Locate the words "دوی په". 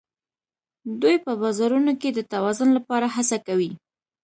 1.01-1.31